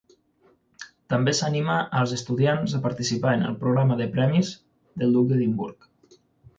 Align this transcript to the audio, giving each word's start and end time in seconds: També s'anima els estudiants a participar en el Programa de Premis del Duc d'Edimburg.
També 1.13 1.33
s'anima 1.39 1.75
els 2.01 2.15
estudiants 2.17 2.75
a 2.79 2.83
participar 2.87 3.37
en 3.41 3.47
el 3.51 3.61
Programa 3.63 4.01
de 4.03 4.11
Premis 4.19 4.53
del 5.03 5.19
Duc 5.21 5.33
d'Edimburg. 5.33 5.93